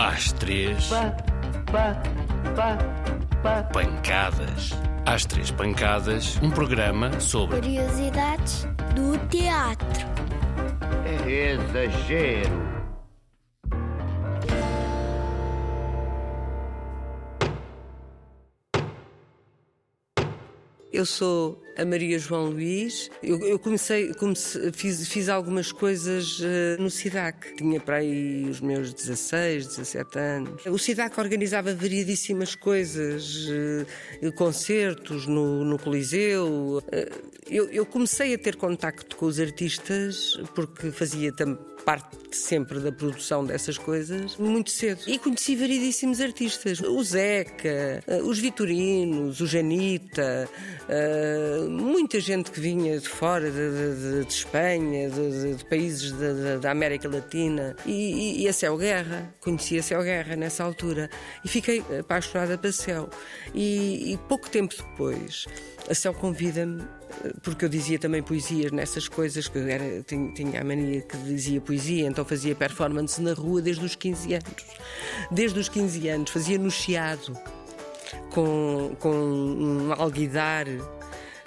Às 0.00 0.32
três. 0.32 0.86
Pá, 0.86 1.14
pá, 2.56 2.78
pá. 3.42 3.62
Pancadas. 3.64 4.70
Às 5.04 5.26
três 5.26 5.50
pancadas, 5.50 6.38
um 6.42 6.50
programa 6.50 7.20
sobre 7.20 7.56
Curiosidades 7.56 8.66
do 8.94 9.18
teatro. 9.28 10.06
É 11.04 11.52
exagero. 11.52 12.79
Eu 20.92 21.06
sou 21.06 21.62
a 21.78 21.84
Maria 21.84 22.18
João 22.18 22.46
Luís. 22.50 23.08
Eu, 23.22 23.38
eu 23.46 23.58
comecei, 23.60 24.12
comecei- 24.14 24.72
fiz, 24.72 25.06
fiz 25.08 25.28
algumas 25.28 25.70
coisas 25.70 26.40
eh, 26.42 26.76
no 26.80 26.90
SIDAC. 26.90 27.54
Tinha 27.56 27.78
para 27.80 27.96
aí 27.98 28.44
os 28.50 28.60
meus 28.60 28.92
16, 28.92 29.66
17 29.68 30.18
anos. 30.18 30.66
O 30.66 30.76
SIDAC 30.76 31.18
organizava 31.20 31.72
variedíssimas 31.74 32.56
coisas, 32.56 33.46
eh, 34.20 34.30
concertos 34.32 35.26
no, 35.26 35.64
no 35.64 35.78
Coliseu. 35.78 36.82
Eh, 36.90 37.08
eu, 37.48 37.68
eu 37.70 37.86
comecei 37.86 38.34
a 38.34 38.38
ter 38.38 38.56
contacto 38.56 39.16
com 39.16 39.26
os 39.26 39.38
artistas 39.38 40.40
porque 40.54 40.90
fazia 40.90 41.32
também 41.32 41.58
parte 41.84 42.08
sempre 42.32 42.78
da 42.78 42.92
produção 42.92 43.44
dessas 43.44 43.76
coisas 43.76 44.36
muito 44.36 44.70
cedo. 44.70 45.00
E 45.06 45.18
conheci 45.18 45.56
variedíssimos 45.56 46.20
artistas. 46.20 46.80
O 46.80 47.02
Zeca, 47.02 48.02
eh, 48.06 48.20
os 48.22 48.38
Vitorinos, 48.38 49.40
o 49.40 49.46
Janita, 49.46 50.48
eh, 50.88 51.66
muita 51.68 52.20
gente 52.20 52.50
que 52.50 52.60
vinha 52.60 52.98
de 52.98 53.08
fora, 53.08 53.50
de, 53.50 53.56
de- 53.56 54.24
de 54.24 54.32
Espanha, 54.32 55.10
de, 55.10 55.56
de- 55.56 55.64
países 55.64 56.12
da- 56.60 56.70
América 56.70 57.08
Latina. 57.08 57.74
E, 57.84 57.90
e- 57.92 58.42
e 58.42 58.48
a 58.48 58.52
Céu 58.52 58.76
Guerra. 58.76 59.34
Conheci 59.40 59.78
a 59.78 59.82
Céu 59.82 60.02
Guerra 60.02 60.36
nessa 60.36 60.62
altura. 60.62 61.10
E 61.44 61.48
fiquei 61.48 61.82
apaixonada 61.98 62.56
pela 62.56 62.72
Céu. 62.72 63.08
E, 63.54 64.12
e 64.12 64.16
pouco 64.28 64.48
tempo 64.48 64.74
depois, 64.76 65.46
a 65.88 65.94
Céu 65.94 66.14
convida-me 66.14 66.82
porque 67.42 67.64
eu 67.64 67.68
dizia 67.68 67.98
também 67.98 68.22
poesias 68.22 68.70
nessas 68.70 69.08
coisas, 69.08 69.48
que 69.48 69.58
eu 69.58 69.66
era, 69.66 70.00
tinha, 70.04 70.32
tinha 70.32 70.60
a 70.60 70.64
mania 70.64 71.02
que 71.02 71.16
dizia 71.18 71.60
poesia, 71.70 72.06
então 72.08 72.24
fazia 72.24 72.52
performance 72.54 73.20
na 73.22 73.32
rua 73.32 73.62
desde 73.62 73.84
os 73.84 73.94
15 73.94 74.34
anos. 74.34 74.64
Desde 75.30 75.58
os 75.60 75.68
15 75.68 76.08
anos, 76.08 76.30
fazia 76.30 76.58
no 76.58 76.68
Chiado, 76.70 77.36
com, 78.30 78.96
com 78.98 79.10
um 79.14 79.92
alguidar. 79.96 80.66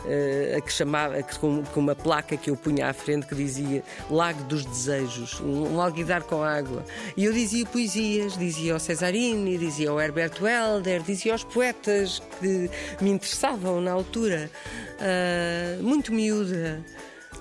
eh, 0.06 0.56
a 0.58 0.62
que 0.62 0.70
chamava, 0.74 1.18
a 1.18 1.24
que- 1.24 1.40
com, 1.40 1.64
com 1.64 1.80
uma 1.80 1.96
placa 1.96 2.36
que 2.36 2.50
eu 2.50 2.58
punha 2.58 2.90
à 2.90 2.94
frente 2.94 3.26
que 3.26 3.34
dizia 3.36 3.82
Lago 4.10 4.44
dos 4.44 4.66
Desejos, 4.66 5.40
um, 5.40 5.76
um 5.76 5.82
alguidar 5.82 6.24
com 6.24 6.44
água. 6.44 6.84
E 7.16 7.24
eu 7.24 7.32
dizia 7.32 7.66
poesias, 7.66 8.38
dizia 8.38 8.74
ao 8.74 8.80
Cesarini, 8.82 9.58
dizia 9.58 9.90
ao 9.92 10.02
Herbert 10.02 10.34
Welder, 10.42 11.02
dizia 11.04 11.32
aos 11.32 11.46
poetas 11.46 12.22
que 12.42 12.70
me 13.02 13.12
interessavam 13.12 13.80
na 13.80 13.92
altura. 13.94 14.52
Ah, 15.00 15.82
muito 15.82 16.12
miúda, 16.14 16.82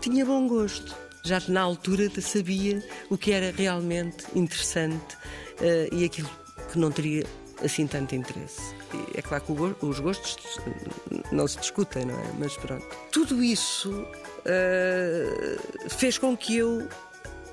tinha 0.00 0.24
bom 0.24 0.46
gosto. 0.46 0.94
Já 1.22 1.40
na 1.48 1.60
altura 1.60 2.10
sabia 2.20 2.82
o 3.08 3.16
que 3.16 3.32
era 3.32 3.52
realmente 3.56 4.24
interessante 4.34 5.16
ah, 5.60 5.88
e 5.94 6.04
aquilo 6.04 6.28
que 6.70 6.78
não 6.78 6.90
teria 6.90 7.24
assim 7.64 7.86
tanto 7.86 8.14
interesse. 8.14 8.60
E 8.92 9.18
É 9.18 9.22
claro 9.22 9.44
que 9.44 9.52
o 9.52 9.88
os 9.88 10.00
gostos 10.00 10.36
não 11.30 11.46
se 11.46 11.58
discutem, 11.58 12.04
não 12.04 12.18
é? 12.18 12.32
Mas 12.38 12.56
pronto. 12.56 12.84
Tudo 13.12 13.42
isso 13.42 14.04
ah, 14.46 15.88
fez 15.88 16.18
com 16.18 16.36
que 16.36 16.56
eu 16.56 16.88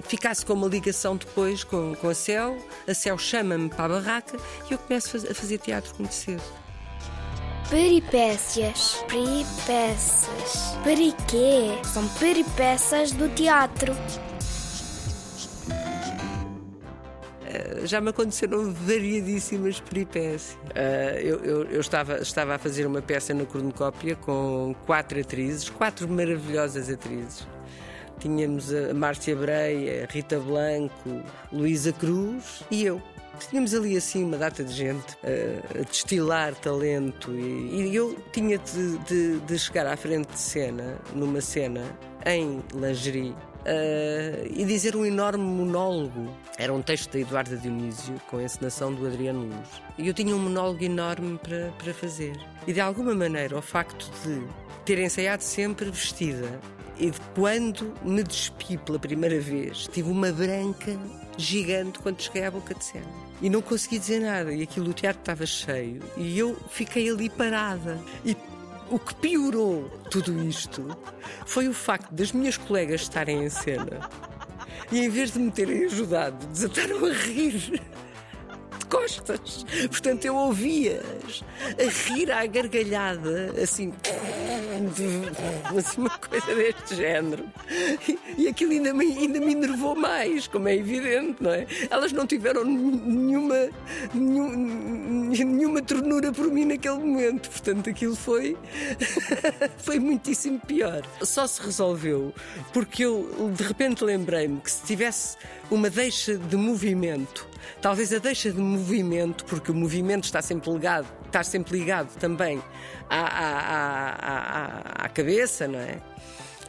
ficasse 0.08 0.46
com 0.46 0.54
uma 0.54 0.68
ligação 0.68 1.16
depois 1.18 1.64
com, 1.64 1.94
com 1.96 2.10
a 2.10 2.16
Céu. 2.16 2.58
A 2.88 2.94
Céu 2.94 3.18
chama-me 3.18 3.70
para 3.70 3.86
a 3.86 4.00
barraca 4.00 4.38
e 4.70 4.74
eu 4.74 4.78
começo 4.80 5.08
a 5.10 5.12
faz- 5.12 5.32
a 5.32 5.34
fazer 5.36 5.58
teatro 5.60 5.94
muito 6.00 6.14
cedo. 6.14 6.42
Peripécias. 7.70 9.04
Peripécias. 9.08 10.76
Periquê? 10.84 11.78
São 11.84 12.08
peripécias 12.20 13.12
do 13.12 13.30
teatro. 13.30 13.94
já 17.86 18.02
me 18.02 18.10
aconteceram 18.10 18.72
variedíssimas 18.74 19.80
peripécias. 19.80 20.58
Ah, 20.76 21.20
eu 21.20 21.40
eu- 21.44 21.64
eu 21.66 21.80
estava, 21.82 22.18
estava 22.20 22.56
a 22.56 22.60
fazer 22.60 22.86
uma 22.86 23.02
peça 23.02 23.34
na 23.34 23.46
cornucópia 23.46 24.16
com 24.18 24.76
quatro 24.86 25.20
atrizes, 25.20 25.70
quatro 25.70 26.08
maravilhosas 26.08 26.90
atrizes. 26.90 27.48
Tínhamos 28.20 28.72
a 28.74 28.94
Márcia 28.94 29.36
Breia, 29.36 30.06
Rita 30.12 30.38
Blanco, 30.40 31.24
Luísa 31.52 31.94
Cruz 31.94 32.62
e 32.70 32.86
eu. 32.86 33.02
Tínhamos 33.48 33.74
ali 33.74 33.96
assim 33.98 34.24
uma 34.24 34.38
data 34.38 34.64
de 34.64 34.74
gente 34.74 35.18
ah, 35.24 35.80
a 35.80 35.84
destilar 35.84 36.54
talento 36.56 37.32
e, 37.32 37.90
e 37.92 37.96
eu 37.96 38.16
tinha 38.32 38.58
de, 38.58 38.98
de- 39.00 39.40
de 39.40 39.60
chegar 39.60 39.88
à 39.88 39.96
frente 39.98 40.28
de 40.32 40.40
cena, 40.40 40.98
numa 41.14 41.42
cena, 41.42 41.84
em 42.26 42.62
lingerie, 42.74 43.36
ah, 43.66 44.48
e 44.50 44.66
dizer 44.66 44.96
um 44.96 45.06
enorme 45.06 45.44
monólogo. 45.44 46.30
Era 46.58 46.74
um 46.74 46.82
texto 46.82 47.12
da 47.14 47.20
Eduarda 47.20 47.56
Dionísio, 47.58 48.16
com 48.30 48.38
a 48.38 48.44
encenação 48.44 48.94
do 48.94 49.06
Adriano 49.08 49.42
Luz. 49.46 49.70
E 49.98 50.08
eu 50.08 50.14
tinha 50.14 50.36
um 50.36 50.40
monólogo 50.40 50.84
enorme 50.84 51.38
para, 51.38 51.72
para 51.78 51.94
fazer. 51.94 52.34
E 52.68 52.74
de 52.74 52.80
alguma 52.82 53.16
maneira, 53.16 53.58
o 53.58 53.62
facto 53.62 54.10
de 54.24 54.42
ter 54.86 55.00
ensaiado 55.00 55.44
sempre 55.44 55.90
vestida 55.90 56.60
e 57.00 57.10
de 57.10 57.20
quando 57.34 57.94
me 58.04 58.22
despi 58.22 58.78
pela 58.78 59.00
primeira 59.00 59.40
vez, 59.40 59.88
tive 59.88 60.12
uma 60.12 60.32
branca 60.32 60.98
gigante 61.38 62.00
quando 62.00 62.22
cheguei 62.22 62.46
à 62.46 62.52
boca 62.52 62.76
de 62.76 62.84
cena. 62.84 63.08
E 63.42 63.50
não 63.50 63.62
consegui 63.62 63.98
dizer 63.98 64.20
nada, 64.20 64.52
e 64.52 64.62
aquilo, 64.62 64.90
o 64.90 64.94
teatro 64.94 65.22
estava 65.22 65.46
cheio, 65.46 66.02
e 66.18 66.38
eu 66.38 66.58
fiquei 66.70 67.10
ali 67.10 67.30
parada. 67.30 67.98
E 68.26 68.36
o 68.92 69.00
que 69.00 69.16
piorou 69.16 69.90
tudo 70.10 70.44
isto 70.44 70.86
foi 71.46 71.68
o 71.68 71.74
facto 71.74 72.12
das 72.12 72.32
minhas 72.32 72.58
colegas 72.58 73.02
estarem 73.02 73.44
em 73.46 73.50
cena 73.50 74.10
e, 74.92 75.00
em 75.00 75.10
vez 75.10 75.32
de 75.32 75.40
me 75.40 75.52
terem 75.52 75.86
ajudado, 75.86 76.46
desataram 76.48 77.06
a 77.06 77.14
rir. 77.14 77.82
De 78.80 78.86
costas. 78.88 79.66
Portanto, 79.90 80.26
eu 80.26 80.36
ouvi-as 80.36 81.44
a 81.78 82.14
rir 82.14 82.32
à 82.32 82.46
gargalhada, 82.46 83.54
assim. 83.62 83.94
Assim 85.78 86.02
uma 86.02 86.10
coisa 86.18 86.56
deste 86.56 86.96
género. 86.96 87.46
E, 88.38 88.48
aquilo 88.48 88.72
ainda 88.72 88.94
me, 88.94 89.06
ainda 89.18 89.40
me 89.40 89.52
enervou 89.54 89.96
mais, 89.96 90.48
como 90.48 90.68
é 90.68 90.76
evidente, 90.76 91.42
não 91.42 91.52
é? 91.52 91.66
Elas 91.90 92.12
não 92.12 92.26
tiveram 92.26 92.64
nenhuma, 92.66 93.70
nenhum- 94.14 95.30
nenhuma 95.30 95.82
ternura 95.82 96.32
por 96.32 96.48
mim 96.52 96.66
naquele 96.66 96.98
momento. 97.00 97.50
Portanto, 97.50 97.90
aquilo 97.90 98.16
foi. 98.16 98.58
foi 99.78 100.00
muitíssimo 100.00 100.60
pior. 100.60 101.02
Só 101.22 101.46
se 101.48 101.62
resolveu 101.62 102.34
porque 102.74 103.04
eu 103.06 103.52
de 103.56 103.64
repente 103.64 104.04
lembrei-me 104.04 104.60
que 104.62 104.72
se 104.72 104.84
tivesse 104.84 105.38
uma 105.70 105.90
deixa 105.90 106.36
de 106.38 106.56
movimento, 106.56 107.48
talvez 107.82 108.12
a 108.14 108.18
deixa 108.18 108.52
de 108.52 108.60
movimento, 108.60 109.46
porque 109.46 109.72
o 109.72 109.76
movimento 109.76 110.24
está 110.26 110.42
sempre 110.42 110.72
ligado, 110.72 111.08
está 111.28 111.44
sempre 111.44 111.78
ligado 111.78 112.10
também 112.18 112.62
à, 113.10 113.20
à- 113.20 113.60
à 113.60 113.99
cabeça, 115.20 115.68
não 115.68 115.80
é? 115.80 116.00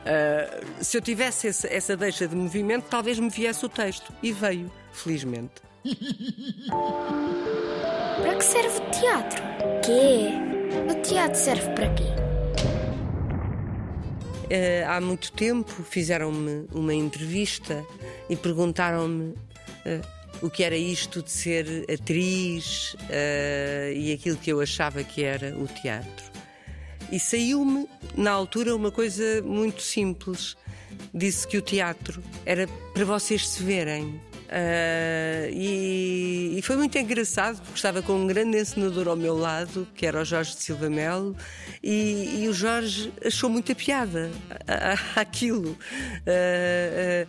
Ah, 0.04 0.60
se 0.80 0.96
eu 0.96 1.02
tivesse 1.02 1.48
essa, 1.48 1.68
essa 1.68 1.96
deixa 1.96 2.26
de 2.26 2.34
movimento, 2.34 2.84
talvez 2.88 3.18
me 3.18 3.28
viesse 3.28 3.64
o 3.64 3.68
texto. 3.68 4.12
E 4.22 4.32
veio, 4.32 4.70
felizmente. 4.92 5.62
Para 8.22 8.34
que 8.36 8.44
serve 8.44 8.78
o 8.78 8.90
teatro? 8.90 9.42
Quê? 9.84 10.30
O 10.90 11.02
teatro 11.02 11.38
serve 11.38 11.68
para 11.70 11.94
quê? 11.94 12.04
Eh, 14.50 14.84
há 14.86 15.00
muito 15.00 15.30
tempo 15.32 15.70
fizeram-me 15.84 16.66
uma 16.72 16.92
entrevista 16.92 17.84
e 18.28 18.34
perguntaram-me 18.34 19.34
eh, 19.84 20.00
o 20.42 20.50
que 20.50 20.64
era 20.64 20.76
isto 20.76 21.22
de 21.22 21.30
ser 21.30 21.86
atriz 21.88 22.96
eh, 23.08 23.92
e 23.94 24.12
aquilo 24.12 24.36
que 24.36 24.50
eu 24.50 24.60
achava 24.60 25.04
que 25.04 25.22
era 25.22 25.56
o 25.56 25.68
teatro. 25.68 26.30
E 27.10 27.18
saiu-me, 27.18 27.88
na 28.16 28.30
altura, 28.30 28.74
uma 28.74 28.90
coisa 28.90 29.42
muito 29.42 29.82
simples. 29.82 30.56
Disse 31.14 31.46
que 31.46 31.56
o 31.58 31.62
teatro 31.62 32.22
era 32.46 32.66
para 32.94 33.04
vocês 33.04 33.48
se 33.48 33.62
verem. 33.62 34.20
Ah, 34.48 35.48
e, 35.52 36.56
e 36.58 36.62
foi 36.62 36.76
muito 36.76 36.98
engraçado 36.98 37.56
porque 37.62 37.74
estava 37.76 38.02
com 38.02 38.12
um 38.14 38.26
grande 38.26 38.58
encenador 38.58 39.06
ao 39.08 39.16
meu 39.16 39.36
lado, 39.36 39.86
que 39.94 40.04
era 40.04 40.20
o 40.20 40.24
Jorge 40.24 40.56
de 40.56 40.62
Silva 40.62 40.90
Melo, 40.90 41.36
e, 41.82 42.40
e 42.42 42.48
o 42.48 42.52
Jorge 42.52 43.12
achou 43.24 43.48
muita 43.48 43.74
piada 43.74 44.30
a- 44.66 44.94
a- 45.16 45.20
àquilo. 45.20 45.76
Ah, 46.26 47.26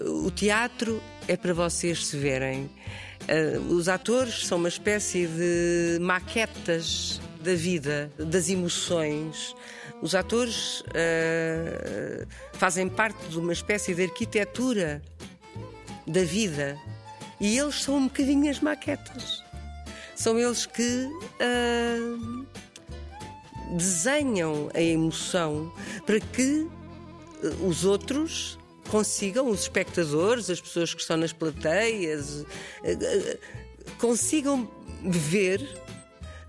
ah, 0.00 0.04
o 0.04 0.30
teatro 0.30 1.02
é 1.26 1.36
para 1.36 1.52
vocês 1.52 2.06
se 2.06 2.16
verem. 2.16 2.70
Os 3.68 3.88
atores 3.88 4.46
são 4.46 4.58
uma 4.58 4.68
espécie 4.68 5.26
de 5.26 5.98
maquetas 6.00 7.20
da 7.40 7.54
vida, 7.54 8.10
das 8.18 8.48
emoções. 8.48 9.54
Os 10.02 10.14
atores 10.14 10.82
ah, 10.88 12.26
fazem 12.52 12.88
parte 12.88 13.28
de 13.28 13.38
uma 13.38 13.52
espécie 13.52 13.94
de 13.94 14.02
arquitetura 14.02 15.02
da 16.06 16.22
vida 16.24 16.78
E 17.40 17.58
eles 17.58 17.82
são 17.82 17.96
um 17.96 18.04
bocadinho 18.04 18.50
as 18.50 18.60
maquetas. 18.60 19.42
São 20.14 20.38
eles 20.38 20.66
que 20.66 21.08
ah, 21.40 22.46
desenham 23.76 24.70
a 24.74 24.80
emoção 24.80 25.72
para 26.04 26.20
que 26.20 26.68
ah, 27.42 27.66
os 27.66 27.84
outros 27.84 28.58
consigam, 28.88 29.48
os 29.48 29.60
espectadores, 29.60 30.50
as 30.50 30.60
pessoas 30.60 30.92
que 30.92 31.00
estão 31.00 31.16
nas 31.16 31.32
plateias, 31.32 32.44
consigam 34.00 34.68
ver, 35.04 35.60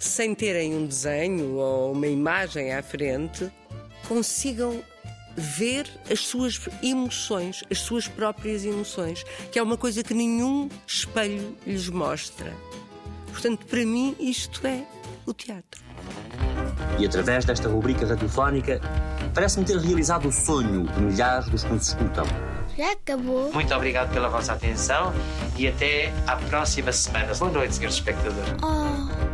sem 0.02 0.34
terem 0.34 0.76
um 0.76 0.88
desenho 0.88 1.58
ou 1.58 1.92
uma 1.92 2.08
imagem 2.08 2.74
à 2.74 2.82
frente, 2.82 3.52
consigam 4.08 4.82
ver 5.38 5.88
as 6.10 6.22
suas 6.22 6.60
emoções, 6.82 7.64
as 7.70 7.80
suas 7.80 8.08
próprias 8.08 8.66
emoções, 8.66 9.24
que 9.52 9.60
é 9.60 9.64
uma 9.64 9.78
coisa 9.78 10.04
que 10.04 10.14
nenhum 10.14 10.68
espelho 10.88 11.56
lhes 11.68 11.88
mostra. 11.88 12.52
Portanto, 13.28 13.64
para 13.68 13.86
mim, 13.86 14.16
isto 14.20 14.66
é 14.66 14.84
o 15.26 15.34
teatro. 15.34 15.84
E 16.98 17.06
através 17.06 17.46
desta 17.46 17.70
rubrica 17.70 18.06
radiofónica, 18.06 18.82
parece-me 19.36 19.66
ter 19.66 19.78
realizado 19.78 20.28
o 20.28 20.32
sonho 20.32 20.88
de 20.88 21.00
milhares 21.00 21.48
dos 21.48 21.64
que 21.64 21.74
nos 21.74 21.88
escutam. 21.90 22.26
Já 22.76 22.92
acabou? 22.94 23.54
Muito 23.54 23.74
obrigado 23.74 24.12
pela 24.12 24.30
vossa 24.30 24.54
atenção 24.54 25.14
e 25.56 25.68
até 25.68 26.12
à 26.26 26.38
próxima 26.38 26.92
semana. 26.92 27.36
Boa 27.36 27.52
noite, 27.52 27.76
senhores 27.76 27.96
espectadores. 27.96 28.56
Oh. 28.64 29.31